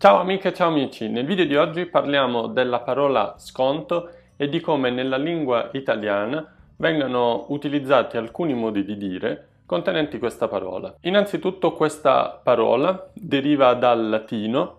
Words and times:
Ciao 0.00 0.20
amiche 0.20 0.54
ciao 0.54 0.68
amici, 0.68 1.08
nel 1.08 1.26
video 1.26 1.44
di 1.44 1.56
oggi 1.56 1.84
parliamo 1.84 2.46
della 2.46 2.78
parola 2.82 3.34
sconto 3.36 4.10
e 4.36 4.48
di 4.48 4.60
come 4.60 4.90
nella 4.90 5.16
lingua 5.16 5.70
italiana 5.72 6.54
vengano 6.76 7.46
utilizzati 7.48 8.16
alcuni 8.16 8.54
modi 8.54 8.84
di 8.84 8.96
dire 8.96 9.48
contenenti 9.66 10.20
questa 10.20 10.46
parola. 10.46 10.94
Innanzitutto 11.00 11.72
questa 11.72 12.40
parola 12.40 13.10
deriva 13.12 13.74
dal 13.74 14.08
latino 14.08 14.78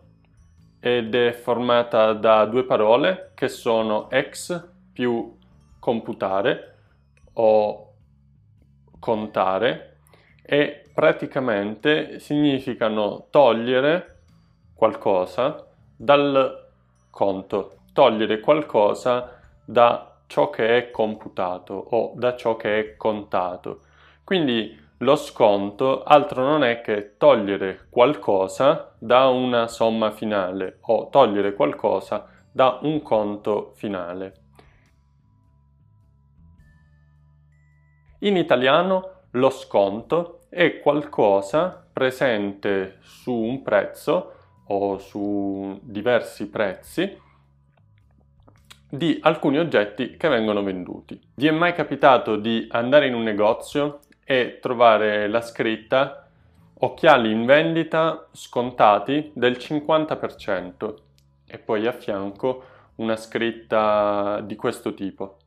ed 0.80 1.14
è 1.14 1.34
formata 1.34 2.14
da 2.14 2.46
due 2.46 2.64
parole 2.64 3.32
che 3.36 3.50
sono 3.50 4.10
ex 4.10 4.70
più 4.94 5.38
computare 5.80 6.76
o 7.34 7.94
contare 9.00 9.98
e 10.42 10.84
praticamente 10.94 12.20
significano 12.20 13.28
togliere 13.30 14.09
qualcosa 14.80 15.68
dal 15.94 16.68
conto, 17.10 17.80
togliere 17.92 18.40
qualcosa 18.40 19.38
da 19.66 20.22
ciò 20.26 20.50
che 20.50 20.78
è 20.78 20.90
computato 20.90 21.74
o 21.74 22.14
da 22.16 22.38
ciò 22.38 22.56
che 22.56 22.80
è 22.80 22.96
contato. 22.96 23.82
Quindi 24.24 24.80
lo 25.00 25.18
sconto 25.18 26.04
altro 26.04 26.44
non 26.44 26.64
è 26.64 26.80
che 26.80 27.18
togliere 27.18 27.88
qualcosa 27.90 28.96
da 28.98 29.28
una 29.28 29.68
somma 29.68 30.12
finale 30.12 30.78
o 30.82 31.10
togliere 31.10 31.54
qualcosa 31.54 32.28
da 32.50 32.80
un 32.82 33.02
conto 33.02 33.74
finale. 33.76 34.34
In 38.20 38.38
italiano 38.38 39.24
lo 39.32 39.50
sconto 39.50 40.44
è 40.50 40.80
qualcosa 40.80 41.86
presente 41.92 42.98
su 43.02 43.34
un 43.34 43.62
prezzo 43.62 44.36
o 44.72 44.98
su 44.98 45.80
diversi 45.82 46.48
prezzi 46.48 47.18
di 48.90 49.20
alcuni 49.22 49.60
oggetti 49.60 50.18
che 50.18 50.28
vengono 50.28 50.64
venduti. 50.64 51.20
Vi 51.36 51.48
è 51.48 51.52
mai 51.52 51.74
capitato 51.74 52.36
di 52.36 52.68
andare 52.72 53.08
in 53.08 53.14
un 53.14 53.24
negozio 53.24 54.00
e 54.24 54.58
trovare 54.60 55.28
la 55.28 55.42
scritta 55.42 56.28
occhiali 56.82 57.32
in 57.32 57.46
vendita 57.46 58.28
scontati 58.32 59.32
del 59.34 59.58
50% 59.60 60.94
e 61.48 61.58
poi 61.58 61.86
a 61.86 61.92
fianco 61.92 62.64
una 62.96 63.16
scritta 63.16 64.42
di 64.42 64.56
questo 64.56 64.94
tipo. 64.94 65.38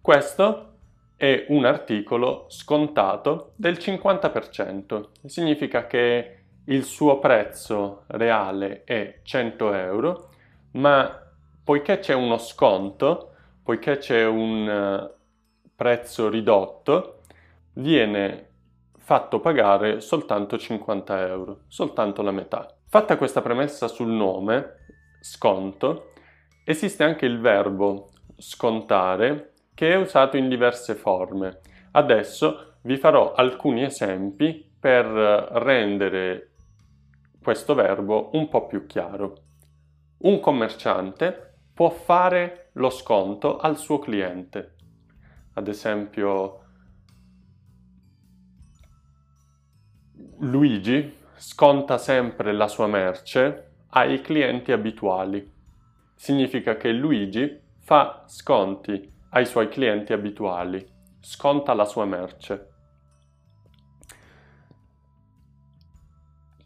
Questo 0.00 0.74
è 1.16 1.46
un 1.48 1.64
articolo 1.64 2.46
scontato 2.48 3.52
del 3.56 3.74
50%. 3.74 5.06
Significa 5.24 5.86
che 5.86 6.44
il 6.66 6.84
suo 6.84 7.18
prezzo 7.18 8.04
reale 8.08 8.84
è 8.84 9.20
100 9.22 9.72
euro, 9.74 10.30
ma 10.72 11.22
poiché 11.62 11.98
c'è 11.98 12.14
uno 12.14 12.38
sconto, 12.38 13.34
poiché 13.62 13.98
c'è 13.98 14.24
un 14.24 14.68
eh, 14.68 15.14
prezzo 15.74 16.28
ridotto, 16.28 17.20
viene 17.74 18.48
fatto 18.98 19.40
pagare 19.40 20.00
soltanto 20.00 20.58
50 20.58 21.26
euro, 21.26 21.60
soltanto 21.68 22.22
la 22.22 22.32
metà. 22.32 22.74
Fatta 22.88 23.16
questa 23.16 23.42
premessa 23.42 23.88
sul 23.88 24.08
nome, 24.08 24.74
sconto, 25.20 26.12
esiste 26.64 27.04
anche 27.04 27.26
il 27.26 27.40
verbo 27.40 28.10
scontare 28.36 29.52
che 29.74 29.92
è 29.92 29.96
usato 29.96 30.36
in 30.36 30.48
diverse 30.48 30.94
forme. 30.94 31.60
Adesso 31.92 32.74
vi 32.82 32.96
farò 32.96 33.34
alcuni 33.34 33.84
esempi 33.84 34.64
per 34.78 35.06
rendere 35.06 36.50
questo 37.46 37.74
verbo 37.74 38.30
un 38.32 38.48
po' 38.48 38.66
più 38.66 38.86
chiaro. 38.86 39.44
Un 40.22 40.40
commerciante 40.40 41.60
può 41.72 41.90
fare 41.90 42.70
lo 42.72 42.90
sconto 42.90 43.58
al 43.58 43.78
suo 43.78 44.00
cliente. 44.00 44.74
Ad 45.54 45.68
esempio, 45.68 46.64
Luigi 50.38 51.18
sconta 51.36 51.98
sempre 51.98 52.52
la 52.52 52.66
sua 52.66 52.88
merce 52.88 53.74
ai 53.90 54.20
clienti 54.22 54.72
abituali. 54.72 55.48
Significa 56.16 56.76
che 56.76 56.90
Luigi 56.90 57.60
fa 57.78 58.24
sconti 58.26 59.08
ai 59.30 59.46
suoi 59.46 59.68
clienti 59.68 60.12
abituali, 60.12 60.84
sconta 61.20 61.74
la 61.74 61.84
sua 61.84 62.06
merce. 62.06 62.75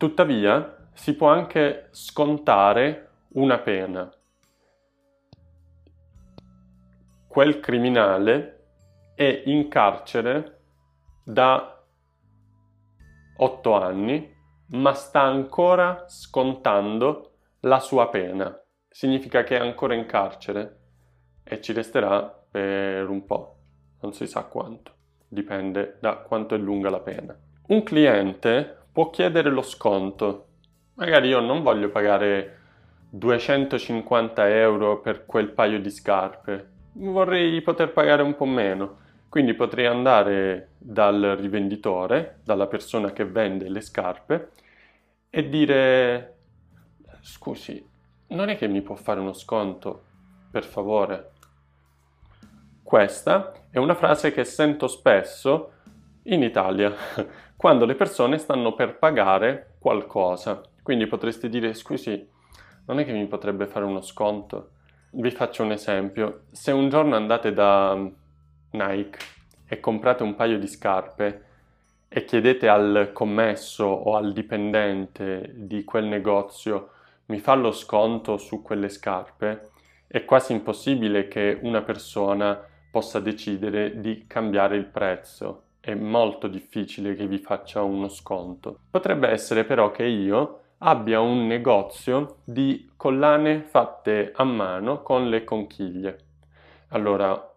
Tuttavia, 0.00 0.88
si 0.94 1.14
può 1.14 1.28
anche 1.28 1.88
scontare 1.90 3.10
una 3.34 3.58
pena. 3.58 4.10
Quel 7.28 7.60
criminale 7.60 8.68
è 9.14 9.42
in 9.44 9.68
carcere 9.68 10.60
da 11.22 11.84
otto 13.36 13.74
anni, 13.74 14.34
ma 14.68 14.94
sta 14.94 15.20
ancora 15.20 16.06
scontando 16.08 17.34
la 17.60 17.78
sua 17.78 18.08
pena. 18.08 18.58
Significa 18.88 19.42
che 19.42 19.58
è 19.58 19.60
ancora 19.60 19.92
in 19.92 20.06
carcere 20.06 20.78
e 21.44 21.60
ci 21.60 21.74
resterà 21.74 22.22
per 22.22 23.06
un 23.06 23.26
po', 23.26 23.56
non 24.00 24.14
si 24.14 24.26
sa 24.26 24.44
quanto, 24.44 24.94
dipende 25.28 25.98
da 26.00 26.16
quanto 26.16 26.54
è 26.54 26.58
lunga 26.58 26.88
la 26.88 27.00
pena. 27.00 27.38
Un 27.66 27.82
cliente 27.82 28.79
può 28.92 29.10
chiedere 29.10 29.50
lo 29.50 29.62
sconto. 29.62 30.46
Magari 30.94 31.28
io 31.28 31.40
non 31.40 31.62
voglio 31.62 31.90
pagare 31.90 32.58
250 33.10 34.48
euro 34.48 35.00
per 35.00 35.26
quel 35.26 35.50
paio 35.50 35.80
di 35.80 35.90
scarpe, 35.90 36.68
vorrei 36.92 37.60
poter 37.62 37.92
pagare 37.92 38.22
un 38.22 38.34
po' 38.34 38.46
meno. 38.46 38.98
Quindi 39.28 39.54
potrei 39.54 39.86
andare 39.86 40.70
dal 40.76 41.36
rivenditore, 41.38 42.40
dalla 42.42 42.66
persona 42.66 43.12
che 43.12 43.24
vende 43.24 43.68
le 43.68 43.80
scarpe, 43.80 44.50
e 45.30 45.48
dire, 45.48 46.36
scusi, 47.20 47.88
non 48.28 48.48
è 48.48 48.56
che 48.56 48.66
mi 48.66 48.82
può 48.82 48.96
fare 48.96 49.20
uno 49.20 49.32
sconto, 49.32 50.02
per 50.50 50.64
favore? 50.64 51.30
Questa 52.82 53.52
è 53.70 53.78
una 53.78 53.94
frase 53.94 54.32
che 54.32 54.42
sento 54.42 54.88
spesso 54.88 55.74
in 56.24 56.42
Italia, 56.42 56.92
quando 57.60 57.84
le 57.84 57.94
persone 57.94 58.38
stanno 58.38 58.72
per 58.72 58.96
pagare 58.96 59.74
qualcosa. 59.80 60.62
Quindi 60.82 61.06
potresti 61.06 61.50
dire, 61.50 61.74
scusi, 61.74 62.26
non 62.86 62.98
è 62.98 63.04
che 63.04 63.12
mi 63.12 63.26
potrebbe 63.26 63.66
fare 63.66 63.84
uno 63.84 64.00
sconto? 64.00 64.70
Vi 65.10 65.30
faccio 65.30 65.62
un 65.62 65.72
esempio. 65.72 66.44
Se 66.52 66.72
un 66.72 66.88
giorno 66.88 67.16
andate 67.16 67.52
da 67.52 67.94
Nike 68.70 69.18
e 69.68 69.78
comprate 69.78 70.22
un 70.22 70.36
paio 70.36 70.58
di 70.58 70.66
scarpe 70.66 71.44
e 72.08 72.24
chiedete 72.24 72.66
al 72.66 73.10
commesso 73.12 73.84
o 73.84 74.16
al 74.16 74.32
dipendente 74.32 75.52
di 75.54 75.84
quel 75.84 76.06
negozio 76.06 76.92
mi 77.26 77.40
fa 77.40 77.52
lo 77.52 77.72
sconto 77.72 78.38
su 78.38 78.62
quelle 78.62 78.88
scarpe, 78.88 79.68
è 80.06 80.24
quasi 80.24 80.52
impossibile 80.52 81.28
che 81.28 81.58
una 81.60 81.82
persona 81.82 82.58
possa 82.90 83.20
decidere 83.20 84.00
di 84.00 84.24
cambiare 84.26 84.76
il 84.76 84.86
prezzo 84.86 85.64
è 85.80 85.94
molto 85.94 86.46
difficile 86.46 87.14
che 87.14 87.26
vi 87.26 87.38
faccia 87.38 87.82
uno 87.82 88.08
sconto. 88.08 88.80
Potrebbe 88.90 89.28
essere 89.28 89.64
però 89.64 89.90
che 89.90 90.04
io 90.04 90.58
abbia 90.78 91.20
un 91.20 91.46
negozio 91.46 92.38
di 92.44 92.90
collane 92.96 93.62
fatte 93.62 94.32
a 94.34 94.44
mano 94.44 95.02
con 95.02 95.28
le 95.28 95.44
conchiglie. 95.44 96.18
Allora, 96.88 97.52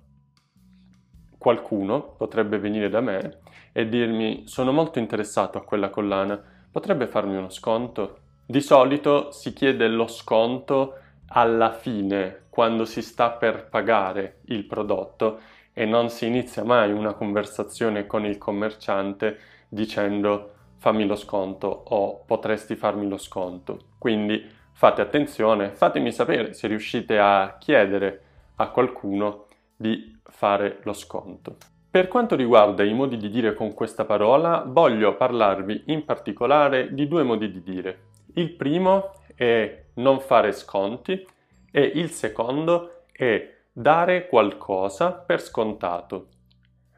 qualcuno 1.38 2.16
potrebbe 2.18 2.60
venire 2.60 2.90
da 2.90 3.02
me 3.02 3.40
e 3.74 3.90
dirmi 3.90 4.44
sono 4.46 4.72
molto 4.72 5.00
interessato 5.00 5.58
a 5.58 5.64
quella 5.64 5.90
collana, 5.90 6.42
potrebbe 6.72 7.08
farmi 7.08 7.36
uno 7.36 7.50
sconto? 7.50 8.20
Di 8.46 8.62
solito 8.62 9.32
si 9.32 9.52
chiede 9.52 9.88
lo 9.88 10.08
sconto 10.08 10.98
alla 11.28 11.72
fine, 11.72 12.44
quando 12.50 12.86
si 12.86 13.02
sta 13.02 13.32
per 13.32 13.68
pagare 13.68 14.42
il 14.46 14.66
prodotto 14.66 15.40
e 15.74 15.86
non 15.86 16.10
si 16.10 16.28
inizia 16.28 16.64
mai 16.64 16.92
una 16.92 17.14
conversazione 17.14 18.06
con 18.06 18.26
il 18.26 18.38
commerciante 18.38 19.38
dicendo 19.68 20.52
fammi 20.78 21.06
lo 21.06 21.16
sconto 21.16 21.68
o 21.68 22.24
potresti 22.26 22.76
farmi 22.76 23.08
lo 23.08 23.18
sconto. 23.18 23.80
Quindi 23.98 24.46
fate 24.74 25.02
attenzione, 25.02 25.70
fatemi 25.70 26.12
sapere 26.12 26.54
se 26.54 26.68
riuscite 26.68 27.18
a 27.18 27.58
chiedere 27.60 28.22
a 28.58 28.70
qualcuno 28.70 29.46
di 29.76 30.20
fare 30.24 30.80
lo 30.84 30.94
sconto. 30.94 31.58
Per 31.90 32.08
quanto 32.08 32.36
riguarda 32.36 32.84
i 32.84 32.94
modi 32.94 33.18
di 33.18 33.30
dire 33.30 33.54
con 33.54 33.74
questa 33.74 34.04
parola, 34.04 34.64
voglio 34.66 35.16
parlarvi 35.16 35.84
in 35.88 36.06
particolare 36.06 36.94
di 36.94 37.08
due 37.08 37.24
modi 37.24 37.52
di 37.52 37.62
dire. 37.62 38.00
Il 38.34 38.52
primo 38.52 39.14
è 39.36 39.84
non 39.96 40.20
fare 40.20 40.52
sconti 40.54 41.26
e 41.72 41.82
il 41.82 42.10
secondo 42.10 43.04
è 43.12 43.53
dare 43.74 44.28
qualcosa 44.28 45.12
per 45.12 45.42
scontato. 45.42 46.28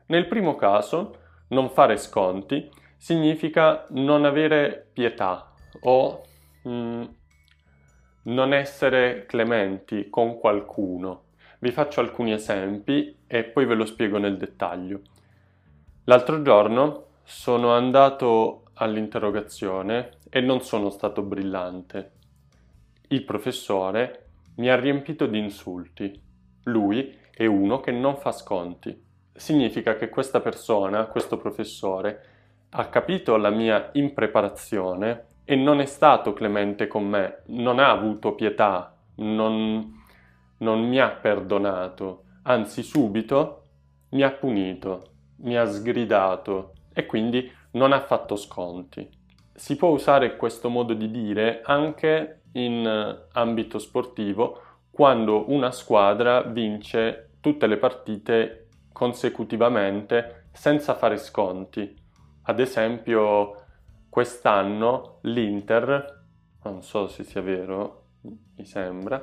Nel 0.08 0.28
primo 0.28 0.56
caso, 0.56 1.16
non 1.48 1.70
fare 1.70 1.96
sconti 1.98 2.70
significa 2.98 3.86
non 3.92 4.26
avere 4.26 4.90
pietà 4.92 5.54
o 5.82 6.22
mh, 6.64 6.70
mm, 6.70 7.04
non 8.24 8.54
essere 8.54 9.26
clementi 9.26 10.10
con 10.10 10.38
qualcuno. 10.38 11.24
Vi 11.60 11.72
faccio 11.72 12.02
alcuni 12.02 12.34
esempi 12.34 13.24
e 13.26 13.44
poi 13.46 13.66
ve 13.66 13.76
lo 13.76 13.86
spiego 13.86 14.18
nel 14.18 14.38
dettaglio. 14.38 15.02
L'altro 16.06 16.42
giorno 16.42 17.06
sono 17.24 17.72
andato 17.72 18.66
all'interrogazione 18.76 20.18
e 20.30 20.42
non 20.42 20.62
sono 20.62 20.90
stato 20.90 21.22
brillante. 21.22 22.12
Il 23.10 23.24
professore 23.24 24.30
mi 24.58 24.70
ha 24.70 24.76
riempito 24.76 25.26
di 25.26 25.40
insulti. 25.40 26.22
Lui 26.66 27.18
è 27.32 27.46
uno 27.46 27.80
che 27.80 27.92
non 27.92 28.18
fa 28.18 28.32
sconti. 28.32 29.04
Significa 29.34 29.96
che 29.96 30.10
questa 30.10 30.40
persona, 30.40 31.06
questo 31.06 31.38
professore, 31.38 32.24
ha 32.70 32.88
capito 32.88 33.36
la 33.38 33.50
mia 33.50 33.90
impreparazione 33.94 35.26
e 35.44 35.56
non 35.56 35.80
è 35.80 35.86
stato 35.86 36.34
clemente 36.34 36.88
con 36.88 37.08
me, 37.08 37.42
non 37.48 37.80
ha 37.80 37.92
avuto 37.92 38.34
pietà, 38.34 38.96
non, 39.16 40.02
non 40.58 40.88
mi 40.88 41.00
ha 41.00 41.10
perdonato, 41.10 42.24
anzi 42.44 42.84
subito 42.84 43.64
mi 44.10 44.24
ha 44.24 44.32
punito, 44.32 45.12
mi 45.38 45.58
ha 45.58 45.66
sgridato 45.66 46.74
e 46.94 47.06
quindi 47.06 47.52
non 47.72 47.92
ha 47.92 48.00
fatto 48.00 48.36
sconti. 48.36 49.08
Si 49.54 49.76
può 49.76 49.90
usare 49.90 50.36
questo 50.36 50.70
modo 50.70 50.94
di 50.94 51.12
dire 51.12 51.62
anche 51.64 52.42
in 52.54 53.18
ambito 53.34 53.80
sportivo 53.80 54.62
quando 54.96 55.52
una 55.52 55.72
squadra 55.72 56.42
vince 56.44 57.32
tutte 57.42 57.68
le 57.68 57.76
partite 57.76 58.68
consecutivamente 58.94 60.46
senza 60.54 60.94
fare 60.94 61.18
sconti. 61.18 61.94
Ad 62.44 62.62
esempio, 62.62 63.66
quest'anno 64.08 65.18
l'Inter, 65.24 66.24
non 66.64 66.82
so 66.82 67.10
se 67.10 67.26
sia 67.26 67.42
vero, 67.42 68.04
mi 68.22 68.64
sembra, 68.64 69.22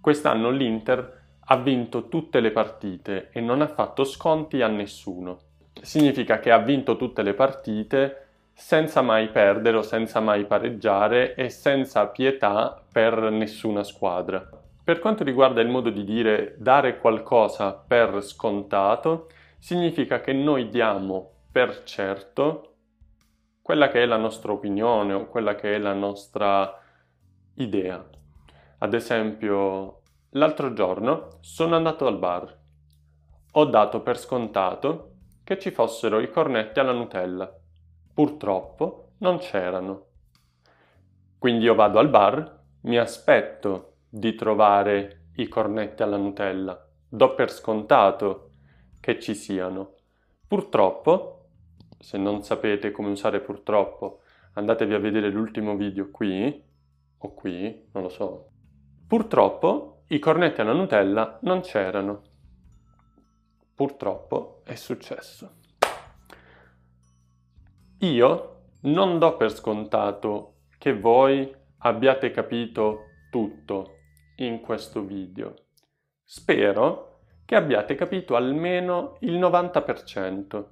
quest'anno 0.00 0.50
l'Inter 0.50 1.22
ha 1.44 1.56
vinto 1.58 2.08
tutte 2.08 2.40
le 2.40 2.50
partite 2.50 3.28
e 3.30 3.40
non 3.40 3.60
ha 3.62 3.68
fatto 3.68 4.02
sconti 4.02 4.62
a 4.62 4.66
nessuno. 4.66 5.38
Significa 5.80 6.40
che 6.40 6.50
ha 6.50 6.58
vinto 6.58 6.96
tutte 6.96 7.22
le 7.22 7.34
partite 7.34 8.26
senza 8.52 9.00
mai 9.00 9.28
perdere 9.28 9.76
o 9.76 9.82
senza 9.82 10.18
mai 10.18 10.44
pareggiare 10.44 11.36
e 11.36 11.50
senza 11.50 12.04
pietà 12.08 12.82
per 12.90 13.30
nessuna 13.30 13.84
squadra. 13.84 14.62
Per 14.84 14.98
quanto 14.98 15.24
riguarda 15.24 15.62
il 15.62 15.68
modo 15.68 15.88
di 15.88 16.04
dire 16.04 16.56
dare 16.58 16.98
qualcosa 16.98 17.72
per 17.72 18.22
scontato, 18.22 19.30
significa 19.58 20.20
che 20.20 20.34
noi 20.34 20.68
diamo 20.68 21.30
per 21.50 21.84
certo 21.84 22.74
quella 23.62 23.88
che 23.88 24.02
è 24.02 24.06
la 24.06 24.18
nostra 24.18 24.52
opinione 24.52 25.14
o 25.14 25.26
quella 25.26 25.54
che 25.54 25.74
è 25.74 25.78
la 25.78 25.94
nostra 25.94 26.78
idea. 27.54 28.04
Ad 28.78 28.92
esempio, 28.92 30.02
l'altro 30.30 30.74
giorno 30.74 31.38
sono 31.40 31.76
andato 31.76 32.06
al 32.06 32.18
bar. 32.18 32.58
Ho 33.52 33.64
dato 33.64 34.02
per 34.02 34.18
scontato 34.18 35.12
che 35.42 35.58
ci 35.58 35.70
fossero 35.70 36.20
i 36.20 36.30
cornetti 36.30 36.78
alla 36.78 36.92
Nutella 36.92 37.50
Purtroppo 38.14 39.14
non 39.18 39.38
c'erano. 39.38 40.06
Quindi 41.36 41.64
io 41.64 41.74
vado 41.74 41.98
al 41.98 42.08
bar, 42.08 42.60
mi 42.82 42.96
aspetto 42.96 43.93
di 44.16 44.36
trovare 44.36 45.30
i 45.36 45.48
cornetti 45.48 46.04
alla 46.04 46.16
Nutella, 46.16 46.88
do 47.08 47.34
per 47.34 47.50
scontato 47.50 48.50
che 49.00 49.18
ci 49.18 49.34
siano. 49.34 49.94
Purtroppo, 50.46 51.46
se 51.98 52.16
non 52.16 52.44
sapete 52.44 52.92
come 52.92 53.08
usare 53.08 53.40
purtroppo, 53.40 54.20
andatevi 54.52 54.94
a 54.94 55.00
vedere 55.00 55.30
l'ultimo 55.30 55.74
video 55.74 56.12
qui, 56.12 56.62
o 57.18 57.34
qui, 57.34 57.88
non 57.90 58.04
lo 58.04 58.08
so. 58.08 58.50
Purtroppo 59.08 60.02
i 60.08 60.20
cornetti 60.20 60.60
alla 60.60 60.74
Nutella 60.74 61.40
non 61.42 61.62
c'erano. 61.62 62.22
Purtroppo 63.74 64.60
è 64.64 64.76
successo. 64.76 65.56
Io 67.98 68.60
non 68.82 69.18
do 69.18 69.36
per 69.36 69.50
scontato 69.50 70.58
che 70.78 70.96
voi 70.96 71.52
abbiate 71.78 72.30
capito 72.30 73.06
tutto 73.30 73.93
in 74.36 74.60
questo 74.60 75.02
video. 75.02 75.54
Spero 76.22 77.20
che 77.44 77.54
abbiate 77.54 77.94
capito 77.94 78.36
almeno 78.36 79.16
il 79.20 79.38
90%. 79.38 80.64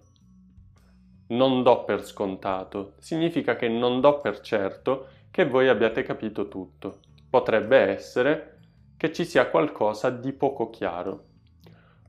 Non 1.28 1.62
do 1.62 1.84
per 1.84 2.04
scontato 2.04 2.94
significa 2.98 3.56
che 3.56 3.68
non 3.68 4.00
do 4.00 4.18
per 4.18 4.40
certo 4.40 5.08
che 5.30 5.46
voi 5.46 5.68
abbiate 5.68 6.02
capito 6.02 6.48
tutto. 6.48 7.00
Potrebbe 7.28 7.78
essere 7.78 8.58
che 8.96 9.12
ci 9.12 9.24
sia 9.24 9.48
qualcosa 9.48 10.10
di 10.10 10.32
poco 10.32 10.70
chiaro. 10.70 11.24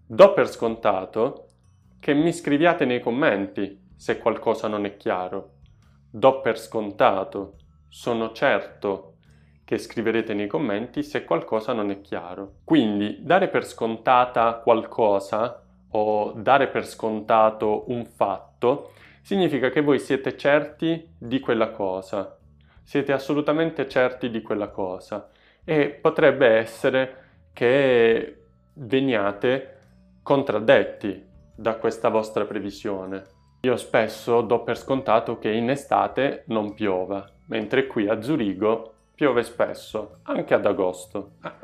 Do 0.05 0.33
per 0.33 0.47
scontato 0.49 1.47
che 1.99 2.13
mi 2.13 2.33
scriviate 2.33 2.85
nei 2.85 2.99
commenti 2.99 3.91
se 3.95 4.17
qualcosa 4.17 4.67
non 4.67 4.85
è 4.85 4.97
chiaro. 4.97 5.59
Do 6.09 6.41
per 6.41 6.59
scontato, 6.59 7.55
sono 7.87 8.33
certo 8.33 9.12
che 9.73 9.79
scriverete 9.79 10.35
nei 10.35 10.45
commenti 10.45 11.01
se 11.01 11.23
qualcosa 11.23 11.73
non 11.73 11.89
è 11.89 11.99
chiaro. 12.01 12.57
Quindi 12.63 13.17
dare 13.21 13.47
per 13.47 13.65
scontata 13.65 14.53
qualcosa 14.55 15.63
o 15.89 16.31
dare 16.35 16.67
per 16.67 16.85
scontato 16.85 17.85
un 17.87 18.05
fatto 18.05 18.91
significa 19.21 19.69
che 19.69 19.81
voi 19.81 19.97
siete 19.97 20.37
certi 20.37 21.07
di 21.17 21.39
quella 21.39 21.71
cosa, 21.71 22.37
siete 22.83 23.13
assolutamente 23.13 23.87
certi 23.87 24.29
di 24.29 24.41
quella 24.43 24.67
cosa 24.67 25.29
e 25.63 25.89
potrebbe 25.89 26.47
essere 26.47 27.17
che 27.53 28.41
veniate 28.73 29.77
contraddetti 30.21 31.25
da 31.55 31.75
questa 31.75 32.09
vostra 32.09 32.45
previsione. 32.45 33.23
Io 33.61 33.77
spesso 33.77 34.41
do 34.41 34.61
per 34.61 34.77
scontato 34.77 35.39
che 35.39 35.49
in 35.49 35.69
estate 35.69 36.43
non 36.47 36.73
piova, 36.73 37.27
mentre 37.47 37.87
qui 37.87 38.07
a 38.07 38.21
Zurigo 38.21 38.92
piove 39.15 39.43
spesso, 39.43 40.17
anche 40.23 40.53
ad 40.53 40.65
agosto. 40.65 41.33
Ah, 41.41 41.55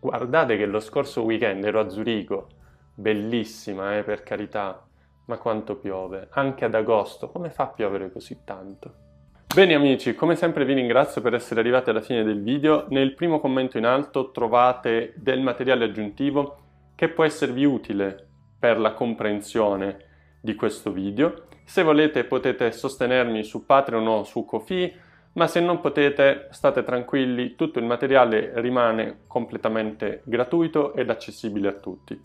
guardate 0.00 0.56
che 0.56 0.66
lo 0.66 0.80
scorso 0.80 1.22
weekend 1.22 1.64
ero 1.64 1.80
a 1.80 1.88
Zurigo, 1.88 2.48
bellissima, 2.94 3.96
eh, 3.98 4.02
per 4.02 4.22
carità, 4.22 4.86
ma 5.26 5.36
quanto 5.36 5.76
piove, 5.76 6.28
anche 6.30 6.64
ad 6.64 6.74
agosto, 6.74 7.28
come 7.28 7.50
fa 7.50 7.64
a 7.64 7.68
piovere 7.68 8.10
così 8.10 8.38
tanto? 8.44 9.06
Bene 9.54 9.74
amici, 9.74 10.14
come 10.14 10.36
sempre 10.36 10.64
vi 10.64 10.74
ringrazio 10.74 11.20
per 11.20 11.34
essere 11.34 11.60
arrivati 11.60 11.90
alla 11.90 12.02
fine 12.02 12.22
del 12.22 12.42
video. 12.42 12.86
Nel 12.90 13.14
primo 13.14 13.40
commento 13.40 13.78
in 13.78 13.86
alto 13.86 14.30
trovate 14.30 15.14
del 15.16 15.40
materiale 15.40 15.86
aggiuntivo 15.86 16.58
che 16.94 17.08
può 17.08 17.24
esservi 17.24 17.64
utile 17.64 18.26
per 18.58 18.78
la 18.78 18.92
comprensione 18.92 20.04
di 20.40 20.54
questo 20.54 20.92
video. 20.92 21.46
Se 21.64 21.82
volete 21.82 22.24
potete 22.24 22.70
sostenermi 22.72 23.42
su 23.42 23.64
Patreon 23.64 24.06
o 24.06 24.24
su 24.24 24.44
Kofi, 24.44 24.94
ma 25.38 25.46
se 25.46 25.60
non 25.60 25.80
potete 25.80 26.48
state 26.50 26.82
tranquilli, 26.82 27.54
tutto 27.54 27.78
il 27.78 27.84
materiale 27.84 28.50
rimane 28.56 29.20
completamente 29.28 30.22
gratuito 30.24 30.94
ed 30.94 31.10
accessibile 31.10 31.68
a 31.68 31.72
tutti. 31.74 32.20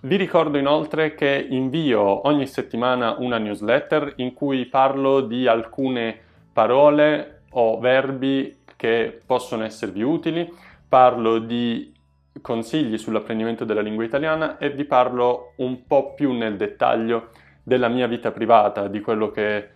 Vi 0.00 0.16
ricordo 0.16 0.56
inoltre 0.56 1.14
che 1.14 1.46
invio 1.50 2.26
ogni 2.26 2.46
settimana 2.46 3.16
una 3.18 3.36
newsletter 3.36 4.14
in 4.16 4.32
cui 4.32 4.64
parlo 4.64 5.20
di 5.20 5.46
alcune 5.46 6.18
parole 6.50 7.42
o 7.50 7.78
verbi 7.78 8.60
che 8.74 9.20
possono 9.26 9.64
esservi 9.64 10.00
utili, 10.00 10.50
parlo 10.88 11.38
di 11.38 11.92
consigli 12.40 12.96
sull'apprendimento 12.96 13.66
della 13.66 13.82
lingua 13.82 14.04
italiana 14.04 14.56
e 14.56 14.70
vi 14.70 14.84
parlo 14.84 15.52
un 15.56 15.86
po' 15.86 16.14
più 16.14 16.32
nel 16.32 16.56
dettaglio 16.56 17.28
della 17.62 17.88
mia 17.88 18.06
vita 18.06 18.30
privata, 18.30 18.88
di 18.88 19.00
quello 19.02 19.30
che 19.30 19.68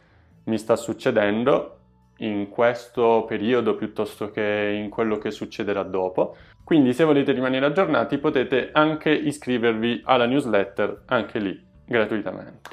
mi 0.44 0.56
sta 0.56 0.76
succedendo 0.76 1.79
in 2.20 2.48
questo 2.48 3.24
periodo 3.26 3.74
piuttosto 3.74 4.30
che 4.30 4.78
in 4.82 4.88
quello 4.88 5.18
che 5.18 5.30
succederà 5.30 5.82
dopo. 5.82 6.36
Quindi 6.64 6.92
se 6.92 7.04
volete 7.04 7.32
rimanere 7.32 7.66
aggiornati 7.66 8.18
potete 8.18 8.70
anche 8.72 9.10
iscrivervi 9.10 10.02
alla 10.04 10.26
newsletter, 10.26 11.02
anche 11.06 11.38
lì, 11.38 11.66
gratuitamente. 11.84 12.70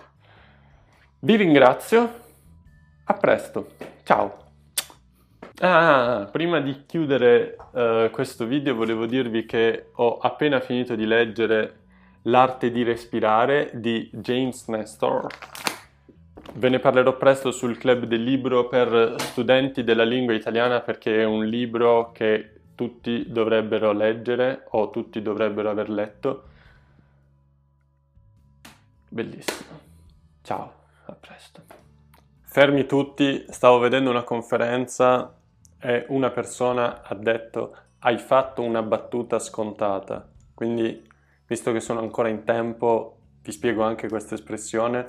Vi 1.20 1.36
ringrazio, 1.36 2.10
a 3.06 3.14
presto, 3.14 3.72
ciao! 4.04 4.46
Ah, 5.60 6.30
prima 6.32 6.60
di 6.60 6.86
chiudere 6.86 7.56
uh, 7.72 8.12
questo 8.12 8.46
video 8.46 8.76
volevo 8.76 9.08
dirvi 9.08 9.46
che 9.46 9.90
ho 9.96 10.18
appena 10.20 10.60
finito 10.60 10.94
di 10.94 11.06
leggere 11.06 11.86
L'arte 12.28 12.72
di 12.72 12.84
respirare 12.84 13.72
di 13.74 14.10
James 14.12 14.68
Nestor. 14.68 15.28
Ve 16.58 16.70
ne 16.70 16.80
parlerò 16.80 17.16
presto 17.18 17.52
sul 17.52 17.78
club 17.78 18.06
del 18.06 18.24
libro 18.24 18.68
per 18.68 19.14
studenti 19.20 19.84
della 19.84 20.04
lingua 20.04 20.34
italiana 20.34 20.82
perché 20.82 21.22
è 21.22 21.24
un 21.24 21.46
libro 21.46 22.12
che 22.12 22.62
tutti 22.74 23.32
dovrebbero 23.32 23.92
leggere 23.92 24.64
o 24.72 24.90
tutti 24.90 25.22
dovrebbero 25.22 25.70
aver 25.70 25.88
letto. 25.88 26.44
Bellissimo. 29.08 29.80
Ciao, 30.42 30.74
a 31.06 31.14
presto. 31.14 31.62
Fermi 32.42 32.88
tutti, 32.88 33.46
stavo 33.50 33.78
vedendo 33.78 34.10
una 34.10 34.24
conferenza 34.24 35.38
e 35.80 36.06
una 36.08 36.32
persona 36.32 37.04
ha 37.04 37.14
detto 37.14 37.78
hai 38.00 38.18
fatto 38.18 38.64
una 38.64 38.82
battuta 38.82 39.38
scontata. 39.38 40.28
Quindi, 40.56 41.08
visto 41.46 41.72
che 41.72 41.80
sono 41.82 42.00
ancora 42.00 42.30
in 42.30 42.44
tempo, 42.44 43.18
vi 43.44 43.52
spiego 43.52 43.84
anche 43.84 44.10
questa 44.10 44.34
espressione. 44.34 45.06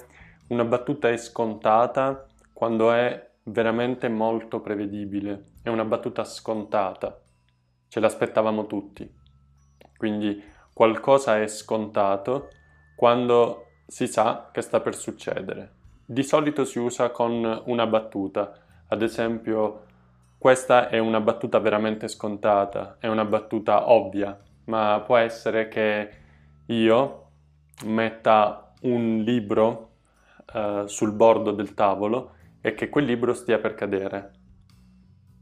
Una 0.49 0.64
battuta 0.64 1.11
è 1.11 1.17
scontata 1.19 2.26
quando 2.55 2.90
è 2.90 3.33
veramente 3.43 4.09
molto 4.09 4.61
prevedibile, 4.61 5.50
è 5.62 5.69
una 5.69 5.85
battuta 5.85 6.25
scontata, 6.25 7.21
ce 7.87 8.00
l'aspettavamo 8.00 8.67
tutti. 8.67 9.07
Quindi 9.99 10.43
qualcosa 10.73 11.38
è 11.38 11.47
scontato 11.49 12.49
quando 12.97 13.67
si 13.87 14.07
sa 14.07 14.49
che 14.50 14.62
sta 14.62 14.81
per 14.81 14.95
succedere. 14.95 15.73
Di 16.07 16.23
solito 16.23 16.64
si 16.64 16.78
usa 16.78 17.11
con 17.11 17.62
una 17.67 17.87
battuta, 17.87 18.55
ad 18.87 19.02
esempio 19.02 19.85
questa 20.38 20.88
è 20.88 20.99
una 20.99 21.21
battuta 21.21 21.59
veramente 21.59 22.09
scontata, 22.09 22.97
è 23.00 23.07
una 23.07 23.26
battuta 23.26 23.90
ovvia, 23.90 24.40
ma 24.64 25.02
può 25.05 25.19
essere 25.19 25.69
che 25.69 26.11
io 26.64 27.26
metta 27.85 28.73
un 28.81 29.19
libro 29.19 29.88
uh, 30.55 30.87
sul 30.87 31.12
bordo 31.12 31.52
del 31.52 31.75
tavolo 31.75 32.33
e 32.61 32.75
che 32.75 32.88
quel 32.88 33.05
libro 33.05 33.35
stia 33.35 33.59
per 33.59 33.75
cadere. 33.75 34.33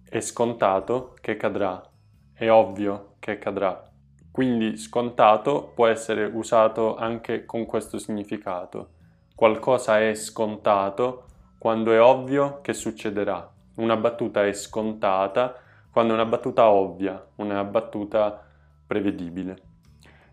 È 0.08 0.20
scontato 0.20 1.16
che 1.20 1.36
cadrà, 1.36 1.82
è 2.32 2.50
ovvio 2.50 3.14
che 3.18 3.38
cadrà. 3.38 3.82
Quindi 4.30 4.76
scontato 4.76 5.72
può 5.75 5.86
essere 5.86 6.25
usato 6.25 6.96
anche 6.96 7.44
con 7.44 7.64
questo 7.64 7.98
significato. 7.98 8.90
Qualcosa 9.34 9.98
è 10.00 10.14
scontato 10.14 11.25
quando 11.58 11.92
è 11.92 12.00
ovvio 12.00 12.60
che 12.60 12.75
succederà. 12.75 13.50
Una 13.76 13.96
battuta 13.96 14.44
è 14.44 14.52
scontata 14.52 15.54
quando 15.90 16.12
è 16.12 16.16
una 16.16 16.26
battuta 16.26 16.68
ovvia, 16.68 17.26
una 17.36 17.64
battuta 17.64 18.44
prevedibile. 18.86 19.56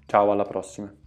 Ciao, 0.05 0.31
alla 0.31 0.43
prossima. 0.43 1.02